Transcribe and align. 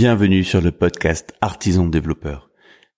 Bienvenue 0.00 0.44
sur 0.44 0.60
le 0.60 0.70
podcast 0.70 1.34
Artisan 1.40 1.88
Développeur, 1.88 2.52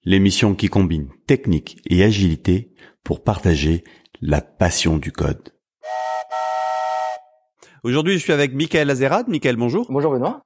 l'émission 0.05 0.55
qui 0.55 0.69
combine 0.69 1.09
technique 1.27 1.81
et 1.89 2.05
agilité 2.05 2.75
pour 3.05 3.25
partager 3.25 3.85
la 4.21 4.43
passion 4.43 4.99
du 4.99 5.11
code. 5.11 5.49
Aujourd'hui, 7.85 8.19
je 8.19 8.23
suis 8.23 8.35
avec 8.35 8.53
Michael 8.53 8.91
Azerad. 8.91 9.29
Michael, 9.29 9.57
bonjour. 9.57 9.87
Bonjour 9.89 10.13
Benoît. 10.13 10.45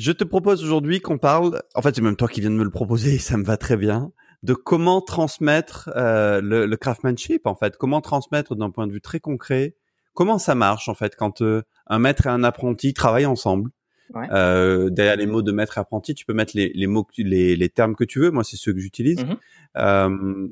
Je 0.00 0.10
te 0.10 0.24
propose 0.24 0.64
aujourd'hui 0.64 1.00
qu'on 1.00 1.18
parle, 1.18 1.62
en 1.76 1.82
fait 1.82 1.94
c'est 1.94 2.02
même 2.02 2.16
toi 2.16 2.26
qui 2.26 2.40
viens 2.40 2.50
de 2.50 2.56
me 2.56 2.64
le 2.64 2.72
proposer 2.72 3.14
et 3.14 3.18
ça 3.20 3.36
me 3.36 3.44
va 3.44 3.56
très 3.56 3.76
bien, 3.76 4.10
de 4.42 4.54
comment 4.54 5.00
transmettre 5.00 5.90
euh, 5.94 6.40
le, 6.40 6.66
le, 6.66 6.76
craftsmanship 6.76 7.46
en 7.46 7.54
fait, 7.54 7.76
comment 7.76 8.00
transmettre 8.00 8.56
d'un 8.56 8.72
point 8.72 8.88
de 8.88 8.92
vue 8.92 9.00
très 9.00 9.20
concret, 9.20 9.76
comment 10.12 10.40
ça 10.40 10.56
marche 10.56 10.88
en 10.88 10.94
fait 10.94 11.14
quand 11.14 11.40
euh, 11.40 11.62
un 11.86 12.00
maître 12.00 12.26
et 12.26 12.30
un 12.30 12.42
apprenti 12.42 12.94
travaillent 12.94 13.26
ensemble. 13.26 13.70
Ouais. 14.14 14.26
Euh, 14.32 14.90
derrière 14.90 15.16
les 15.16 15.26
mots 15.26 15.42
de 15.42 15.52
maître 15.52 15.78
apprenti, 15.78 16.14
tu 16.14 16.24
peux 16.24 16.34
mettre 16.34 16.52
les, 16.56 16.72
les 16.74 16.86
mots, 16.86 17.06
les, 17.18 17.56
les, 17.56 17.68
termes 17.68 17.94
que 17.94 18.04
tu 18.04 18.20
veux. 18.20 18.30
Moi, 18.30 18.44
c'est 18.44 18.56
ceux 18.56 18.72
que 18.72 18.78
j'utilise. 18.80 19.22
Mm 19.24 19.36
-hmm. 19.74 20.50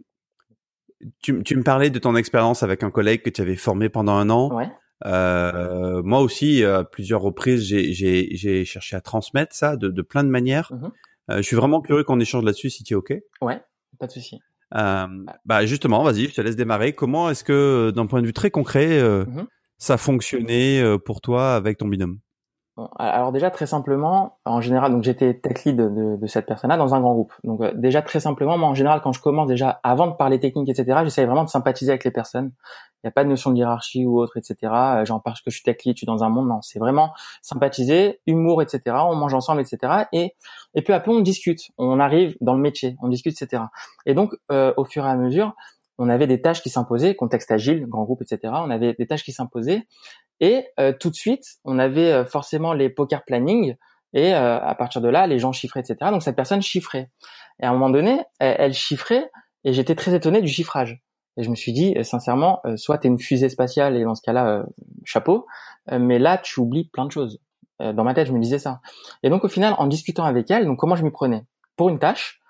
tu, 1.23 1.43
tu, 1.43 1.57
me 1.57 1.63
parlais 1.63 1.91
de 1.91 1.99
ton 1.99 2.17
expérience 2.17 2.63
avec 2.63 2.83
un 2.83 2.91
collègue 2.91 3.23
que 3.23 3.31
tu 3.31 3.41
avais 3.43 3.57
formé 3.57 3.89
pendant 3.89 4.17
un 4.17 4.31
an. 4.31 4.55
Ouais. 4.55 4.71
Euh, 5.05 6.03
moi 6.03 6.21
aussi, 6.21 6.65
à 6.65 6.85
plusieurs 6.85 7.21
reprises, 7.21 7.63
j'ai 7.65 8.65
cherché 8.65 8.97
à 8.97 9.01
transmettre 9.01 9.55
ça 9.55 9.77
de, 9.77 9.89
de 9.89 10.03
plein 10.03 10.25
de 10.25 10.31
manières. 10.31 10.73
Mhm. 10.73 10.91
Euh, 11.31 11.37
je 11.39 11.43
suis 11.43 11.57
vraiment 11.57 11.81
curieux 11.81 12.05
qu'on 12.05 12.21
échange 12.21 12.45
là-dessus 12.45 12.71
si 12.71 12.85
tu 12.85 12.95
es 12.95 12.97
OK. 12.97 13.13
Ouais, 13.41 13.61
pas 13.99 14.07
de 14.07 14.13
souci. 14.13 14.41
Euh, 14.75 15.07
bah 15.45 15.65
justement, 15.67 16.03
vas-y, 16.03 16.27
je 16.29 16.35
te 16.35 16.41
laisse 16.41 16.57
démarrer. 16.57 16.93
Comment 16.93 17.31
est-ce 17.31 17.45
que, 17.45 17.93
d'un 17.95 18.07
point 18.07 18.21
de 18.21 18.27
vue 18.27 18.33
très 18.33 18.51
concret, 18.51 18.99
euh, 19.01 19.25
Mhm. 19.27 19.47
ça 19.79 19.97
fonctionnait 19.97 20.81
euh, 20.81 20.99
pour 20.99 21.21
toi 21.21 21.55
avec 21.55 21.79
ton 21.79 21.89
binôme? 21.89 22.19
Bon, 22.77 22.91
alors 22.99 23.33
déjà 23.33 23.51
très 23.51 23.65
simplement, 23.65 24.39
en 24.45 24.61
général, 24.61 24.93
donc 24.93 25.03
j'étais 25.03 25.33
tech 25.33 25.65
lead 25.65 25.77
de, 25.77 26.17
de 26.21 26.27
cette 26.27 26.45
personne-là 26.45 26.77
dans 26.77 26.95
un 26.95 27.01
grand 27.01 27.15
groupe. 27.15 27.33
Donc 27.43 27.63
euh, 27.63 27.73
déjà 27.75 28.03
très 28.03 28.21
simplement, 28.21 28.59
moi 28.59 28.69
en 28.69 28.75
général 28.75 29.01
quand 29.03 29.13
je 29.13 29.21
commence 29.23 29.49
déjà 29.49 29.81
avant 29.83 30.09
de 30.09 30.13
parler 30.13 30.39
technique, 30.39 30.69
etc., 30.69 31.01
j'essaie 31.05 31.25
vraiment 31.25 31.45
de 31.45 31.49
sympathiser 31.49 31.93
avec 31.93 32.05
les 32.05 32.11
personnes. 32.11 32.53
Il 33.03 33.07
n'y 33.07 33.09
a 33.09 33.13
pas 33.13 33.25
de 33.25 33.31
notion 33.31 33.51
de 33.51 33.57
hiérarchie 33.57 34.05
ou 34.05 34.21
autre, 34.21 34.37
etc. 34.37 34.57
Euh, 34.63 35.05
Genre 35.07 35.23
parce 35.23 35.41
que 35.41 35.51
je 35.51 35.57
suis 35.57 35.65
tech 35.65 35.79
lead, 35.87 35.97
je 35.97 36.01
suis 36.01 36.07
dans 36.07 36.23
un 36.23 36.29
monde, 36.29 36.49
non, 36.49 36.61
c'est 36.61 36.79
vraiment 36.79 37.15
sympathiser, 37.41 38.21
humour, 38.27 38.61
etc. 38.61 38.95
On 39.09 39.15
mange 39.15 39.33
ensemble, 39.33 39.63
etc. 39.63 40.05
Et 40.13 40.35
et 40.75 40.83
puis 40.83 40.93
après 40.93 41.13
on 41.13 41.21
discute, 41.21 41.71
on 41.79 41.99
arrive 41.99 42.37
dans 42.43 42.53
le 42.53 42.61
métier, 42.61 42.99
on 43.01 43.09
discute, 43.09 43.41
etc. 43.41 43.63
Et 44.05 44.13
donc 44.13 44.35
euh, 44.53 44.75
au 44.77 44.85
fur 44.85 45.07
et 45.07 45.09
à 45.09 45.17
mesure, 45.17 45.55
on 45.99 46.11
avait 46.11 46.27
des 46.27 46.43
tâches 46.43 46.63
qui 46.63 46.69
s'imposaient, 46.69 47.15
contexte 47.15 47.51
agile, 47.51 47.87
grand 47.87 48.05
groupe, 48.05 48.21
etc. 48.21 48.53
On 48.57 48.71
avait 48.71 48.93
des 48.93 49.07
tâches 49.07 49.25
qui 49.25 49.33
s'imposaient. 49.33 49.87
Et 50.41 50.67
euh, 50.79 50.93
tout 50.99 51.11
de 51.11 51.15
suite, 51.15 51.45
on 51.65 51.79
avait 51.79 52.13
euh, 52.13 52.25
forcément 52.25 52.73
les 52.73 52.91
poker 52.91 53.25
planning 53.25 53.77
et 54.13 54.35
euh, 54.35 54.59
à 54.61 54.75
partir 54.75 55.01
de 55.01 55.09
là, 55.09 55.27
les 55.27 55.39
gens 55.39 55.53
chiffraient, 55.53 55.81
etc. 55.81 56.11
Donc 56.11 56.23
cette 56.23 56.37
personne 56.37 56.63
chiffrait. 56.63 57.11
Et 57.61 57.65
à 57.65 57.71
un 57.71 57.73
moment 57.73 57.91
donné, 57.91 58.23
elle, 58.39 58.75
chiffrait 58.75 59.31
et 59.65 59.73
j'étais 59.73 59.95
très 59.95 60.15
étonné 60.15 60.43
du 60.43 60.49
chiffrage. 60.49 61.03
Et 61.39 61.43
je 61.43 61.51
me 61.51 61.55
suis 61.55 61.73
dit, 61.73 61.95
sincèrement, 62.03 62.63
soit 62.77 62.99
tu 62.99 63.07
es 63.07 63.11
une 63.11 63.19
fusée 63.19 63.49
spatiale 63.49 63.97
et 63.97 64.05
dans 64.05 64.15
ce 64.15 64.23
cas-là, 64.23 64.65
chapeau, 65.05 65.47
mais 65.91 66.19
là, 66.19 66.39
tu 66.39 66.61
oublies 66.61 66.89
plein 66.89 67.05
de 67.05 67.13
choses. 67.13 67.41
dans 67.81 68.05
ma 68.05 68.15
tête, 68.15 68.29
je 68.29 68.33
me 68.33 68.41
disais 68.41 68.59
ça. 68.59 68.81
Et 69.23 69.29
donc 69.29 69.45
au 69.45 69.49
final, 69.49 69.75
en 69.79 69.87
discutant 69.87 70.25
avec 70.25 70.51
elle, 70.51 70.65
donc 70.65 70.79
comment 70.79 70.97
je 70.97 71.03
m'y 71.03 71.11
prenais? 71.11 71.45
Pour 71.77 71.91
une 71.91 71.99
tâche, 71.99 72.41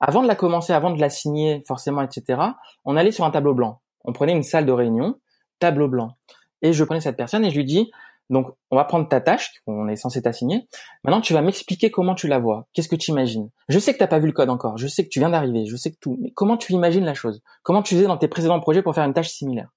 avant 0.00 0.22
de 0.22 0.28
la 0.28 0.34
commencer, 0.34 0.74
avant 0.74 0.90
de 0.90 1.00
la 1.00 1.08
signer, 1.08 1.62
forcément, 1.66 2.02
etc., 2.02 2.42
on 2.84 2.96
allait 2.96 3.12
sur 3.12 3.24
un 3.24 3.30
tableau 3.30 3.54
blanc. 3.54 3.80
On 4.04 4.12
prenait 4.12 4.32
une 4.32 4.42
salle 4.42 4.66
de 4.66 4.72
réunion, 4.72 5.18
tableau 5.60 5.88
blanc 5.88 6.16
et 6.62 6.72
je 6.72 6.84
prenais 6.84 7.00
cette 7.00 7.16
personne 7.16 7.44
et 7.44 7.50
je 7.50 7.56
lui 7.56 7.64
dis 7.64 7.90
donc 8.28 8.48
on 8.70 8.76
va 8.76 8.84
prendre 8.84 9.08
ta 9.08 9.20
tâche 9.20 9.52
qu'on 9.64 9.88
est 9.88 9.96
censé 9.96 10.20
t'assigner. 10.22 10.66
Maintenant 11.04 11.20
tu 11.20 11.32
vas 11.32 11.42
m'expliquer 11.42 11.90
comment 11.90 12.14
tu 12.14 12.28
la 12.28 12.38
vois. 12.38 12.66
Qu'est-ce 12.72 12.88
que 12.88 12.96
tu 12.96 13.10
imagines? 13.10 13.50
Je 13.68 13.78
sais 13.78 13.92
que 13.92 13.98
t'as 13.98 14.06
pas 14.06 14.18
vu 14.18 14.26
le 14.26 14.32
code 14.32 14.50
encore. 14.50 14.76
Je 14.78 14.86
sais 14.86 15.04
que 15.04 15.08
tu 15.08 15.20
viens 15.20 15.30
d'arriver. 15.30 15.66
Je 15.66 15.76
sais 15.76 15.90
que 15.92 15.98
tout. 16.00 16.16
Mais 16.20 16.32
comment 16.32 16.56
tu 16.56 16.72
imagines 16.72 17.04
la 17.04 17.14
chose? 17.14 17.42
Comment 17.62 17.82
tu 17.82 17.94
faisais 17.94 18.06
dans 18.06 18.16
tes 18.16 18.28
précédents 18.28 18.60
projets 18.60 18.82
pour 18.82 18.94
faire 18.94 19.04
une 19.04 19.14
tâche 19.14 19.28
similaire? 19.28 19.70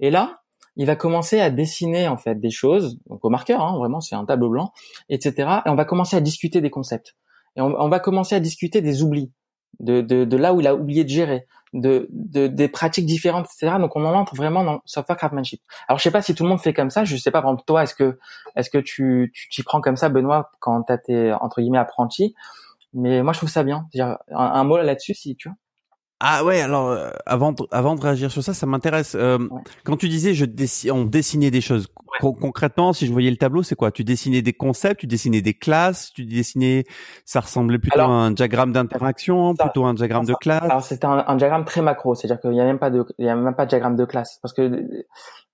Et 0.00 0.10
là, 0.10 0.40
il 0.76 0.86
va 0.86 0.96
commencer 0.96 1.40
à 1.40 1.50
dessiner 1.50 2.08
en 2.08 2.16
fait 2.16 2.40
des 2.40 2.50
choses, 2.50 2.98
donc 3.06 3.24
au 3.24 3.30
marqueur, 3.30 3.62
hein, 3.62 3.76
vraiment 3.78 4.00
c'est 4.00 4.16
un 4.16 4.24
tableau 4.24 4.50
blanc, 4.50 4.72
etc. 5.08 5.60
Et 5.64 5.70
on 5.70 5.76
va 5.76 5.84
commencer 5.84 6.16
à 6.16 6.20
discuter 6.20 6.60
des 6.60 6.70
concepts. 6.70 7.14
Et 7.56 7.60
on, 7.60 7.80
on 7.80 7.88
va 7.88 8.00
commencer 8.00 8.34
à 8.34 8.40
discuter 8.40 8.80
des 8.80 9.04
oublis, 9.04 9.30
de, 9.80 10.00
de, 10.00 10.24
de 10.24 10.36
là 10.36 10.54
où 10.54 10.60
il 10.60 10.66
a 10.66 10.74
oublié 10.74 11.04
de 11.04 11.08
gérer, 11.08 11.46
de, 11.72 12.08
de, 12.10 12.46
des 12.46 12.68
pratiques 12.68 13.06
différentes, 13.06 13.46
etc. 13.46 13.76
Donc 13.78 13.96
on 13.96 14.04
en 14.04 14.14
entre 14.14 14.34
vraiment 14.34 14.64
dans 14.64 14.80
software 14.84 15.16
craftsmanship. 15.16 15.60
Alors 15.88 15.98
je 15.98 16.04
sais 16.04 16.10
pas 16.10 16.22
si 16.22 16.34
tout 16.34 16.44
le 16.44 16.48
monde 16.48 16.60
fait 16.60 16.72
comme 16.72 16.90
ça. 16.90 17.04
Je 17.04 17.16
sais 17.16 17.30
pas, 17.30 17.42
par 17.42 17.50
exemple 17.50 17.64
toi, 17.66 17.82
est-ce 17.82 17.94
que 17.94 18.18
est-ce 18.56 18.70
que 18.70 18.78
tu 18.78 19.30
tu 19.34 19.48
t'y 19.48 19.62
prends 19.62 19.80
comme 19.80 19.96
ça, 19.96 20.08
Benoît, 20.08 20.50
quand 20.60 20.82
t'as 20.82 20.98
tes 20.98 21.32
entre 21.32 21.60
guillemets 21.60 21.78
apprentis? 21.78 22.34
Mais 22.94 23.22
moi 23.22 23.32
je 23.32 23.38
trouve 23.38 23.50
ça 23.50 23.64
bien. 23.64 23.86
Un, 23.98 24.16
un 24.30 24.64
mot 24.64 24.76
là-dessus, 24.78 25.14
si 25.14 25.36
tu 25.36 25.48
veux. 25.48 25.54
Ah 26.26 26.42
ouais, 26.42 26.60
alors 26.62 26.88
euh, 26.88 27.10
avant 27.26 27.52
de, 27.52 27.62
avant 27.70 27.94
de 27.96 28.00
réagir 28.00 28.30
sur 28.30 28.42
ça, 28.42 28.54
ça 28.54 28.64
m'intéresse. 28.66 29.14
Euh, 29.14 29.38
Ouais. 29.50 29.60
Quand 29.84 29.96
tu 29.98 30.08
disais 30.08 30.32
je 30.32 30.46
dessi- 30.46 30.90
on 30.90 31.04
dessinait 31.04 31.50
des 31.50 31.60
choses, 31.60 31.86
Con- 32.20 32.32
concrètement, 32.32 32.92
si 32.92 33.06
je 33.08 33.12
voyais 33.12 33.30
le 33.30 33.36
tableau, 33.36 33.64
c'est 33.64 33.74
quoi? 33.74 33.90
Tu 33.90 34.04
dessinais 34.04 34.40
des 34.40 34.52
concepts, 34.52 35.00
tu 35.00 35.06
dessinais 35.08 35.42
des 35.42 35.52
classes, 35.54 36.12
tu 36.14 36.24
dessinais, 36.24 36.84
ça 37.24 37.40
ressemblait 37.40 37.78
plutôt 37.78 37.98
Alors- 37.98 38.10
à 38.12 38.14
un 38.26 38.30
diagramme 38.30 38.72
d'interaction, 38.72 39.54
plutôt 39.56 39.84
à 39.84 39.88
un 39.88 39.94
diagramme 39.94 40.24
de 40.24 40.34
classe? 40.34 40.62
Alors 40.62 40.82
c'était 40.82 41.06
un, 41.06 41.24
un 41.26 41.34
diagramme 41.36 41.64
très 41.64 41.82
macro, 41.82 42.14
c'est-à-dire 42.14 42.40
qu'il 42.40 42.54
y 42.54 42.60
a 42.60 42.64
même 42.64 42.78
pas 42.78 42.90
de 42.90 43.04
il 43.18 43.26
y 43.26 43.28
a 43.28 43.34
même 43.36 43.54
pas 43.56 43.64
de 43.64 43.70
diagramme 43.70 43.96
de 43.96 44.04
classe 44.04 44.38
parce 44.40 44.54
que 44.54 44.62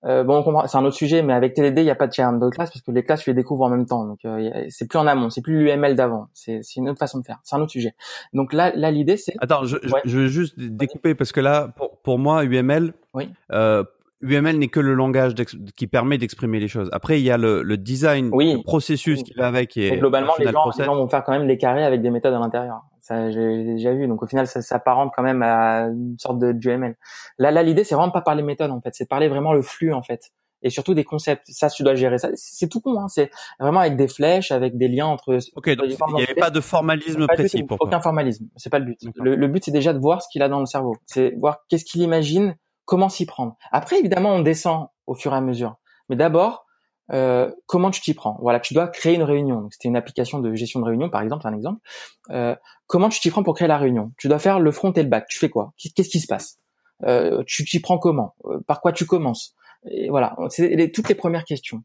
euh, 0.05 0.23
bon 0.23 0.43
c'est 0.67 0.77
un 0.77 0.85
autre 0.85 0.95
sujet, 0.95 1.21
mais 1.23 1.33
avec 1.33 1.53
TDD 1.55 1.79
il 1.81 1.85
y 1.85 1.89
a 1.89 1.95
pas 1.95 2.05
de 2.07 2.11
diagramme 2.11 2.39
de 2.39 2.49
classe 2.49 2.69
parce 2.71 2.81
que 2.83 2.91
les 2.91 3.03
classes 3.03 3.23
tu 3.23 3.31
les 3.31 3.35
découvres 3.35 3.63
en 3.65 3.69
même 3.69 3.85
temps, 3.87 4.05
donc 4.05 4.19
euh, 4.25 4.51
c'est 4.69 4.87
plus 4.87 4.99
en 4.99 5.07
amont, 5.07 5.29
c'est 5.31 5.41
plus 5.41 5.63
l'UML 5.63 5.95
d'avant, 5.95 6.27
c'est 6.33 6.59
c'est 6.61 6.79
une 6.79 6.89
autre 6.89 6.99
façon 6.99 7.19
de 7.19 7.25
faire, 7.25 7.39
c'est 7.43 7.55
un 7.55 7.59
autre 7.61 7.71
sujet. 7.71 7.95
Donc 8.33 8.53
là 8.53 8.71
là 8.75 8.91
l'idée 8.91 9.17
c'est 9.17 9.33
Attends, 9.39 9.65
je, 9.65 9.77
je- 9.81 9.91
Ouais. 9.93 10.01
je 10.05 10.17
veux 10.19 10.27
juste 10.27 10.59
découper 10.69 11.15
parce 11.15 11.31
que 11.31 11.39
là, 11.39 11.69
pour, 11.75 11.97
pour 12.01 12.19
moi, 12.19 12.43
UML, 12.43 12.93
Oui. 13.13 13.29
euh, 13.51 13.83
UML 14.21 14.57
n'est 14.59 14.67
que 14.67 14.79
le 14.79 14.93
langage 14.93 15.33
qui 15.75 15.87
permet 15.87 16.17
d'exprimer 16.19 16.59
les 16.59 16.67
choses. 16.67 16.89
Après, 16.91 17.19
il 17.19 17.23
y 17.23 17.31
a 17.31 17.37
le, 17.37 17.63
le 17.63 17.77
design, 17.77 18.29
Oui. 18.31 18.53
le 18.53 18.61
processus 18.63 19.17
Oui. 19.19 19.23
qui 19.23 19.33
va 19.33 19.47
avec. 19.47 19.75
Et 19.77 19.87
Et 19.93 19.97
globalement, 19.97 20.33
les 20.37 20.45
gens, 20.51 20.69
les 20.77 20.85
gens 20.85 20.95
vont 20.95 21.07
faire 21.09 21.23
quand 21.23 21.31
même 21.31 21.47
les 21.47 21.57
carrés 21.57 21.83
avec 21.83 22.01
des 22.03 22.11
méthodes 22.11 22.33
à 22.33 22.39
l'intérieur. 22.39 22.81
Ça, 22.99 23.31
j'ai 23.31 23.63
déjà 23.63 23.93
vu. 23.93 24.07
Donc, 24.07 24.21
au 24.21 24.27
final, 24.27 24.45
ça 24.45 24.61
s'apparente 24.61 25.11
quand 25.15 25.23
même 25.23 25.41
à 25.41 25.87
une 25.87 26.15
sorte 26.19 26.37
de 26.37 26.51
du 26.51 26.69
ML. 26.69 26.95
Là, 27.39 27.49
là, 27.49 27.63
l'idée, 27.63 27.83
c'est 27.83 27.95
vraiment 27.95 28.11
pas 28.11 28.21
parler 28.21 28.43
méthode, 28.43 28.69
en 28.69 28.79
fait. 28.79 28.91
C'est 28.93 29.09
parler 29.09 29.27
vraiment 29.27 29.53
le 29.53 29.63
flux, 29.63 29.91
en 29.91 30.03
fait. 30.03 30.29
Et 30.63 30.69
surtout 30.69 30.93
des 30.93 31.03
concepts. 31.03 31.45
Ça, 31.49 31.69
tu 31.69 31.83
dois 31.83 31.95
gérer 31.95 32.17
ça. 32.17 32.29
C'est 32.35 32.67
tout 32.69 32.81
con, 32.81 32.99
hein. 32.99 33.07
C'est 33.07 33.31
vraiment 33.59 33.79
avec 33.79 33.95
des 33.95 34.07
flèches, 34.07 34.51
avec 34.51 34.77
des 34.77 34.87
liens 34.87 35.07
entre. 35.07 35.37
Ok, 35.55 35.69
donc 35.75 35.87
il 35.87 36.15
n'y 36.15 36.23
avait 36.23 36.35
pas 36.35 36.51
de 36.51 36.61
formalisme 36.61 37.25
Pas 37.27 37.33
précis 37.33 37.65
toi. 37.65 37.77
Aucun 37.79 37.99
formalisme. 37.99 38.45
C'est 38.57 38.69
pas 38.69 38.79
le 38.79 38.85
but. 38.85 38.99
Le, 39.15 39.35
le 39.35 39.47
but, 39.47 39.65
c'est 39.65 39.71
déjà 39.71 39.93
de 39.93 39.99
voir 39.99 40.21
ce 40.21 40.27
qu'il 40.31 40.41
a 40.43 40.49
dans 40.49 40.59
le 40.59 40.65
cerveau. 40.65 40.95
C'est 41.05 41.33
voir 41.39 41.59
qu'est-ce 41.67 41.85
qu'il 41.85 42.01
imagine, 42.01 42.55
comment 42.85 43.09
s'y 43.09 43.25
prendre. 43.25 43.55
Après, 43.71 43.97
évidemment, 43.99 44.29
on 44.29 44.41
descend 44.41 44.87
au 45.07 45.15
fur 45.15 45.33
et 45.33 45.37
à 45.37 45.41
mesure. 45.41 45.75
Mais 46.09 46.15
d'abord, 46.15 46.65
euh, 47.11 47.51
comment 47.65 47.89
tu 47.91 48.01
t'y 48.01 48.13
prends? 48.13 48.37
Voilà, 48.41 48.59
tu 48.59 48.73
dois 48.73 48.87
créer 48.87 49.15
une 49.15 49.23
réunion. 49.23 49.67
C'était 49.71 49.87
une 49.87 49.97
application 49.97 50.39
de 50.39 50.53
gestion 50.53 50.79
de 50.79 50.85
réunion, 50.85 51.09
par 51.09 51.21
exemple, 51.21 51.47
un 51.47 51.53
exemple. 51.55 51.79
Euh, 52.29 52.55
comment 52.87 53.09
tu 53.09 53.19
t'y 53.19 53.29
prends 53.29 53.43
pour 53.43 53.55
créer 53.55 53.67
la 53.67 53.77
réunion? 53.77 54.11
Tu 54.17 54.27
dois 54.27 54.39
faire 54.39 54.59
le 54.59 54.71
front 54.71 54.91
et 54.93 55.03
le 55.03 55.09
back. 55.09 55.25
Tu 55.27 55.39
fais 55.39 55.49
quoi? 55.49 55.73
Qu'est-ce 55.95 56.09
qui 56.09 56.19
se 56.19 56.27
passe? 56.27 56.59
Euh, 57.03 57.43
Tu 57.47 57.65
t'y 57.65 57.79
prends 57.79 57.97
comment? 57.97 58.35
Euh, 58.45 58.59
Par 58.67 58.79
quoi 58.79 58.91
tu 58.91 59.05
commences? 59.05 59.55
Et 59.89 60.09
voilà, 60.09 60.35
c'est 60.49 60.69
les- 60.75 60.91
toutes 60.91 61.09
les 61.09 61.15
premières 61.15 61.45
questions. 61.45 61.83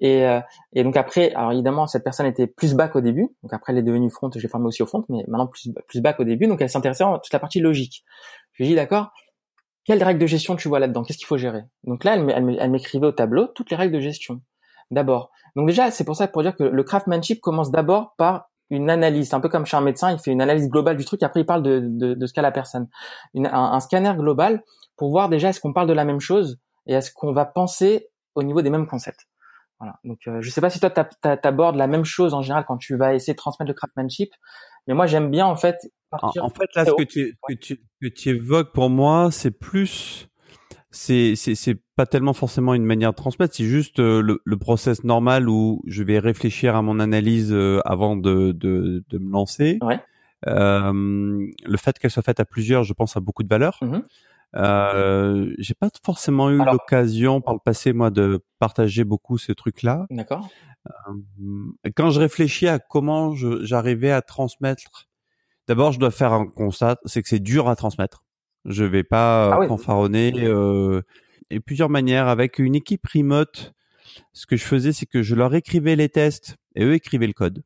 Et, 0.00 0.24
euh, 0.24 0.40
et 0.72 0.84
donc 0.84 0.96
après, 0.96 1.32
alors 1.34 1.52
évidemment, 1.52 1.86
cette 1.86 2.04
personne 2.04 2.26
était 2.26 2.46
plus 2.46 2.74
back 2.74 2.94
au 2.96 3.00
début. 3.00 3.28
Donc 3.42 3.52
après, 3.52 3.72
elle 3.72 3.78
est 3.78 3.82
devenue 3.82 4.10
front. 4.10 4.30
J'ai 4.34 4.48
formé 4.48 4.66
aussi 4.66 4.82
au 4.82 4.86
front, 4.86 5.04
mais 5.08 5.24
maintenant 5.26 5.48
plus 5.48 5.72
plus 5.88 6.02
au 6.18 6.24
début. 6.24 6.46
Donc 6.46 6.60
elle 6.60 6.70
s'intéressait 6.70 7.04
à 7.04 7.18
toute 7.22 7.32
la 7.32 7.40
partie 7.40 7.60
logique. 7.60 8.04
Je 8.52 8.62
lui 8.62 8.68
ai 8.68 8.72
dit 8.72 8.76
d'accord. 8.76 9.10
Quelles 9.84 10.02
règles 10.02 10.20
de 10.20 10.26
gestion 10.26 10.54
tu 10.54 10.68
vois 10.68 10.78
là-dedans? 10.80 11.02
Qu'est-ce 11.02 11.18
qu'il 11.18 11.26
faut 11.26 11.38
gérer? 11.38 11.62
Donc 11.84 12.04
là, 12.04 12.14
elle 12.14 12.24
m'é- 12.24 12.32
elle 12.36 12.44
m'é- 12.44 12.56
elle 12.60 12.70
m'écrivait 12.70 13.06
au 13.06 13.12
tableau 13.12 13.46
toutes 13.46 13.70
les 13.70 13.76
règles 13.76 13.94
de 13.94 14.00
gestion. 14.00 14.40
D'abord. 14.90 15.30
Donc 15.56 15.66
déjà, 15.66 15.90
c'est 15.90 16.04
pour 16.04 16.14
ça 16.16 16.28
pour 16.28 16.42
dire 16.42 16.54
que 16.56 16.62
le 16.64 16.82
craftsmanship 16.84 17.40
commence 17.40 17.70
d'abord 17.70 18.14
par 18.18 18.50
une 18.70 18.90
analyse. 18.90 19.30
C'est 19.30 19.34
un 19.34 19.40
peu 19.40 19.48
comme 19.48 19.64
chez 19.66 19.76
un 19.76 19.80
médecin, 19.80 20.12
il 20.12 20.18
fait 20.18 20.30
une 20.30 20.42
analyse 20.42 20.68
globale 20.68 20.96
du 20.96 21.04
truc. 21.04 21.22
Après, 21.22 21.40
il 21.40 21.46
parle 21.46 21.62
de, 21.62 22.26
ce 22.26 22.32
qu'a 22.32 22.42
la 22.42 22.52
personne. 22.52 22.88
Un, 23.34 23.44
un 23.44 23.80
scanner 23.80 24.12
global 24.16 24.62
pour 24.96 25.10
voir 25.10 25.28
déjà 25.30 25.48
est-ce 25.48 25.60
qu'on 25.60 25.72
parle 25.72 25.88
de 25.88 25.94
la 25.94 26.04
même 26.04 26.20
chose 26.20 26.58
et 26.88 26.94
est-ce 26.94 27.12
qu'on 27.12 27.32
va 27.32 27.44
penser 27.44 28.08
au 28.34 28.42
niveau 28.42 28.62
des 28.62 28.70
mêmes 28.70 28.86
concepts. 28.86 29.26
Voilà. 29.78 29.98
Donc, 30.04 30.18
euh, 30.26 30.40
je 30.40 30.50
sais 30.50 30.60
pas 30.60 30.70
si 30.70 30.80
toi 30.80 30.90
t'a- 30.90 31.04
t'a- 31.04 31.36
t'abordes 31.36 31.76
la 31.76 31.86
même 31.86 32.04
chose 32.04 32.34
en 32.34 32.42
général 32.42 32.64
quand 32.66 32.78
tu 32.78 32.96
vas 32.96 33.14
essayer 33.14 33.34
de 33.34 33.38
transmettre 33.38 33.68
le 33.68 33.74
craftsmanship, 33.74 34.30
mais 34.86 34.94
moi 34.94 35.06
j'aime 35.06 35.30
bien 35.30 35.46
en 35.46 35.54
fait 35.54 35.76
En, 36.10 36.48
fait, 36.48 36.64
là, 36.74 36.84
ce 36.84 36.92
que 36.92 37.02
tu, 37.02 37.38
que 37.46 37.52
tu, 37.52 37.80
que 38.00 38.08
tu 38.08 38.30
évoques 38.30 38.72
pour 38.72 38.90
moi, 38.90 39.30
c'est 39.30 39.50
plus, 39.50 40.28
c'est, 40.90 41.36
c'est, 41.36 41.54
c'est 41.54 41.76
pas 41.96 42.06
tellement 42.06 42.32
forcément 42.32 42.74
une 42.74 42.84
manière 42.84 43.10
de 43.10 43.16
transmettre, 43.16 43.54
c'est 43.54 43.64
juste 43.64 44.00
euh, 44.00 44.22
le, 44.22 44.40
le 44.44 44.56
process 44.56 45.04
normal 45.04 45.48
où 45.48 45.82
je 45.86 46.02
vais 46.02 46.18
réfléchir 46.18 46.74
à 46.74 46.82
mon 46.82 46.98
analyse 46.98 47.52
euh, 47.52 47.80
avant 47.84 48.16
de, 48.16 48.52
de, 48.52 49.04
de 49.08 49.18
me 49.18 49.30
lancer. 49.30 49.78
Ouais. 49.82 50.00
Le 50.46 51.76
fait 51.76 51.98
qu'elle 51.98 52.10
soit 52.10 52.22
faite 52.22 52.40
à 52.40 52.44
plusieurs, 52.44 52.84
je 52.84 52.94
pense, 52.94 53.16
a 53.16 53.20
beaucoup 53.20 53.42
de 53.42 53.48
valeur. 53.48 53.78
Mhm. 53.82 54.02
Euh, 54.56 55.52
j'ai 55.58 55.74
pas 55.74 55.90
forcément 56.04 56.50
eu 56.50 56.60
Alors- 56.60 56.74
l'occasion 56.74 57.40
par 57.40 57.54
le 57.54 57.60
passé 57.62 57.92
moi 57.92 58.10
de 58.10 58.40
partager 58.58 59.04
beaucoup 59.04 59.38
ces 59.38 59.54
trucs-là. 59.54 60.06
D'accord. 60.10 60.48
Euh, 60.88 61.90
quand 61.94 62.10
je 62.10 62.20
réfléchis 62.20 62.66
à 62.66 62.78
comment 62.78 63.34
j'arrivais 63.34 64.10
à 64.10 64.22
transmettre, 64.22 65.08
d'abord 65.66 65.92
je 65.92 65.98
dois 65.98 66.10
faire 66.10 66.32
un 66.32 66.46
constat, 66.46 66.96
c'est 67.04 67.22
que 67.22 67.28
c'est 67.28 67.40
dur 67.40 67.68
à 67.68 67.76
transmettre. 67.76 68.24
Je 68.64 68.84
vais 68.84 69.04
pas 69.04 69.54
ah 69.54 69.66
fanfaronner. 69.68 70.32
Euh, 70.36 71.02
et 71.50 71.60
plusieurs 71.60 71.88
manières 71.88 72.28
avec 72.28 72.58
une 72.58 72.74
équipe 72.74 73.06
remote. 73.06 73.72
Ce 74.32 74.46
que 74.46 74.56
je 74.56 74.64
faisais, 74.64 74.92
c'est 74.92 75.06
que 75.06 75.22
je 75.22 75.34
leur 75.34 75.54
écrivais 75.54 75.96
les 75.96 76.08
tests 76.08 76.56
et 76.74 76.84
eux 76.84 76.94
écrivaient 76.94 77.26
le 77.26 77.32
code. 77.32 77.62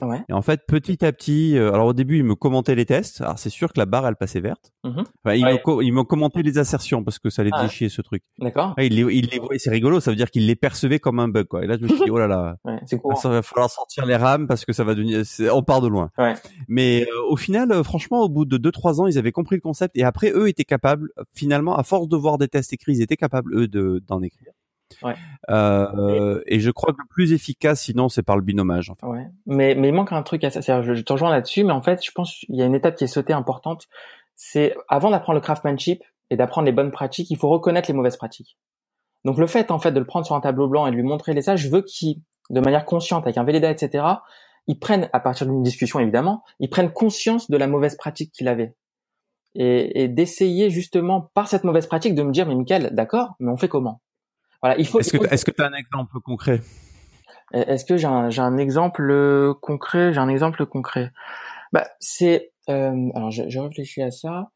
Ouais. 0.00 0.22
Et 0.28 0.32
en 0.32 0.42
fait, 0.42 0.62
petit 0.66 1.04
à 1.04 1.12
petit, 1.12 1.56
euh, 1.56 1.72
alors 1.72 1.88
au 1.88 1.92
début, 1.92 2.18
ils 2.18 2.24
me 2.24 2.34
commentaient 2.34 2.74
les 2.74 2.86
tests. 2.86 3.20
Alors 3.20 3.38
c'est 3.38 3.50
sûr 3.50 3.72
que 3.72 3.78
la 3.78 3.86
barre, 3.86 4.06
elle 4.06 4.16
passait 4.16 4.40
verte. 4.40 4.72
Mmh 4.84 5.02
ils, 5.26 5.44
me, 5.44 5.82
ils 5.82 5.92
me 5.92 6.02
commentaient 6.04 6.42
les 6.42 6.58
assertions 6.58 7.04
parce 7.04 7.18
que 7.18 7.30
ça 7.30 7.44
les 7.44 7.50
ah. 7.52 7.68
chier 7.68 7.88
ce 7.88 8.02
truc. 8.02 8.22
D'accord. 8.38 8.74
ils 8.78 8.94
les, 8.94 9.14
ils 9.14 9.26
les 9.26 9.38
voyaient, 9.38 9.58
c'est 9.58 9.70
rigolo. 9.70 10.00
Ça 10.00 10.10
veut 10.10 10.16
dire 10.16 10.30
qu'ils 10.30 10.46
les 10.46 10.56
percevaient 10.56 10.98
comme 10.98 11.20
un 11.20 11.28
bug, 11.28 11.46
quoi. 11.46 11.64
Et 11.64 11.66
là, 11.66 11.76
je 11.76 11.82
me 11.82 11.88
suis 11.88 12.04
dit, 12.04 12.10
oh 12.10 12.18
là 12.18 12.26
là, 12.26 12.56
c'est 12.86 12.98
cool. 12.98 13.16
ça 13.16 13.28
va 13.28 13.42
falloir 13.42 13.70
sortir 13.70 14.06
les 14.06 14.16
rames 14.16 14.46
parce 14.46 14.64
que 14.64 14.72
ça 14.72 14.84
va 14.84 14.94
devenir, 14.94 15.22
on 15.52 15.62
part 15.62 15.80
de 15.80 15.88
loin. 15.88 16.10
Ouais. 16.18 16.34
Mais 16.68 17.02
euh, 17.02 17.28
au 17.28 17.36
final, 17.36 17.70
euh, 17.72 17.82
franchement, 17.82 18.22
au 18.22 18.28
bout 18.28 18.44
de 18.44 18.56
deux 18.56 18.72
trois 18.72 19.00
ans, 19.00 19.06
ils 19.06 19.18
avaient 19.18 19.32
compris 19.32 19.56
le 19.56 19.62
concept 19.62 19.96
et 19.96 20.04
après, 20.04 20.32
eux 20.32 20.48
étaient 20.48 20.64
capables, 20.64 21.10
finalement, 21.34 21.76
à 21.76 21.82
force 21.82 22.08
de 22.08 22.16
voir 22.16 22.38
des 22.38 22.48
tests 22.48 22.72
écrits, 22.72 22.94
ils 22.96 23.02
étaient 23.02 23.16
capables 23.16 23.54
eux 23.56 23.68
de 23.68 24.02
d'en 24.06 24.22
écrire. 24.22 24.52
Ouais. 25.02 25.14
Euh, 25.48 26.40
et, 26.46 26.60
je 26.60 26.70
crois 26.70 26.92
que 26.92 26.98
le 26.98 27.08
plus 27.08 27.32
efficace, 27.32 27.82
sinon, 27.82 28.08
c'est 28.08 28.22
par 28.22 28.36
le 28.36 28.42
binomage. 28.42 28.92
Ouais. 29.02 29.28
Mais, 29.46 29.74
mais 29.74 29.88
il 29.88 29.94
manque 29.94 30.12
un 30.12 30.22
truc 30.22 30.44
à 30.44 30.50
ça. 30.50 30.82
Je, 30.82 30.94
je 30.94 31.02
te 31.02 31.12
rejoins 31.12 31.30
là-dessus, 31.30 31.64
mais 31.64 31.72
en 31.72 31.82
fait, 31.82 32.04
je 32.04 32.10
pense 32.12 32.34
qu'il 32.34 32.56
y 32.56 32.62
a 32.62 32.66
une 32.66 32.74
étape 32.74 32.96
qui 32.96 33.04
est 33.04 33.08
sautée 33.08 33.32
importante. 33.32 33.88
C'est 34.36 34.74
avant 34.88 35.10
d'apprendre 35.10 35.38
le 35.38 35.42
craftsmanship 35.42 36.02
et 36.30 36.36
d'apprendre 36.36 36.66
les 36.66 36.72
bonnes 36.72 36.90
pratiques, 36.90 37.30
il 37.30 37.36
faut 37.36 37.48
reconnaître 37.48 37.88
les 37.88 37.94
mauvaises 37.94 38.16
pratiques. 38.16 38.56
Donc 39.24 39.38
le 39.38 39.46
fait, 39.46 39.70
en 39.70 39.78
fait, 39.78 39.92
de 39.92 39.98
le 39.98 40.06
prendre 40.06 40.24
sur 40.24 40.34
un 40.34 40.40
tableau 40.40 40.68
blanc 40.68 40.86
et 40.86 40.90
de 40.90 40.96
lui 40.96 41.02
montrer 41.02 41.34
les 41.34 41.42
ça, 41.42 41.56
je 41.56 41.68
veux 41.68 41.82
qu'il, 41.82 42.20
de 42.48 42.60
manière 42.60 42.84
consciente, 42.84 43.24
avec 43.24 43.36
un 43.36 43.44
Véleda, 43.44 43.70
etc., 43.70 44.04
ils 44.66 44.78
prennent, 44.78 45.10
à 45.12 45.20
partir 45.20 45.46
d'une 45.46 45.62
discussion 45.62 45.98
évidemment, 46.00 46.42
ils 46.60 46.70
prennent 46.70 46.92
conscience 46.92 47.50
de 47.50 47.56
la 47.56 47.66
mauvaise 47.66 47.96
pratique 47.96 48.32
qu'il 48.32 48.48
avait. 48.48 48.74
Et, 49.54 50.04
et 50.04 50.08
d'essayer 50.08 50.70
justement, 50.70 51.30
par 51.34 51.48
cette 51.48 51.64
mauvaise 51.64 51.86
pratique, 51.86 52.14
de 52.14 52.22
me 52.22 52.30
dire, 52.30 52.46
mais 52.46 52.54
Michael, 52.54 52.90
d'accord, 52.92 53.34
mais 53.40 53.50
on 53.50 53.56
fait 53.56 53.68
comment? 53.68 54.00
Voilà, 54.62 54.78
il 54.78 54.86
faut. 54.86 55.00
Est-ce 55.00 55.16
que 55.16 55.32
est-ce 55.32 55.44
que 55.44 55.50
tu 55.50 55.62
as 55.62 55.66
un 55.66 55.72
exemple 55.72 56.20
concret? 56.20 56.60
Est-ce 57.52 57.84
que 57.84 57.96
j'ai 57.96 58.06
un, 58.06 58.30
j'ai 58.30 58.42
un 58.42 58.58
exemple 58.58 59.54
concret? 59.60 60.12
J'ai 60.12 60.20
un 60.20 60.28
exemple 60.28 60.66
concret. 60.66 61.10
Bah, 61.72 61.86
c'est 61.98 62.52
euh, 62.68 63.08
alors 63.14 63.30
je, 63.30 63.48
je, 63.48 63.58
réfléchis 63.58 64.02
à 64.02 64.10
ça. 64.10 64.50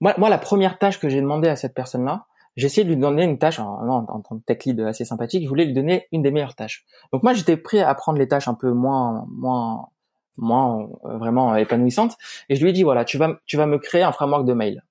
Moi, 0.00 0.14
moi, 0.18 0.30
la 0.30 0.38
première 0.38 0.78
tâche 0.78 0.98
que 0.98 1.08
j'ai 1.08 1.20
demandé 1.20 1.48
à 1.48 1.56
cette 1.56 1.74
personne-là, 1.74 2.26
j'ai 2.56 2.66
essayé 2.66 2.84
de 2.84 2.88
lui 2.88 2.96
donner 2.96 3.24
une 3.24 3.38
tâche 3.38 3.58
en, 3.60 3.68
en, 3.68 4.06
en 4.08 4.20
tant 4.20 4.38
que 4.38 4.44
tech 4.44 4.64
lead 4.64 4.80
assez 4.80 5.04
sympathique. 5.04 5.44
Je 5.44 5.48
voulais 5.48 5.64
lui 5.64 5.74
donner 5.74 6.08
une 6.10 6.22
des 6.22 6.30
meilleures 6.30 6.56
tâches. 6.56 6.84
Donc 7.12 7.22
moi, 7.22 7.32
j'étais 7.34 7.56
prêt 7.56 7.80
à 7.80 7.94
prendre 7.94 8.18
les 8.18 8.28
tâches 8.28 8.48
un 8.48 8.54
peu 8.54 8.72
moins 8.72 9.26
moins 9.28 9.88
moins 10.36 10.88
euh, 11.04 11.18
vraiment 11.18 11.54
épanouissantes. 11.54 12.16
Et 12.48 12.56
je 12.56 12.62
lui 12.62 12.70
ai 12.70 12.72
dit 12.72 12.82
voilà, 12.82 13.04
tu 13.04 13.18
vas 13.18 13.36
tu 13.46 13.56
vas 13.56 13.66
me 13.66 13.78
créer 13.78 14.02
un 14.02 14.12
framework 14.12 14.44
de 14.44 14.54
mail. 14.54 14.82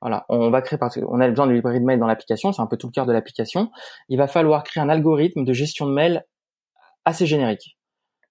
Voilà, 0.00 0.26
on 0.28 0.50
va 0.50 0.62
créer 0.62 0.78
parce 0.78 0.98
qu'on 0.98 1.20
a 1.20 1.28
besoin 1.28 1.46
de 1.46 1.52
librairie 1.52 1.80
de 1.80 1.84
mail 1.84 1.98
dans 1.98 2.06
l'application, 2.06 2.52
c'est 2.52 2.62
un 2.62 2.66
peu 2.66 2.76
tout 2.76 2.86
le 2.86 2.92
cœur 2.92 3.06
de 3.06 3.12
l'application. 3.12 3.70
Il 4.08 4.18
va 4.18 4.28
falloir 4.28 4.62
créer 4.62 4.82
un 4.82 4.88
algorithme 4.88 5.44
de 5.44 5.52
gestion 5.52 5.86
de 5.86 5.92
mail 5.92 6.24
assez 7.04 7.26
générique, 7.26 7.76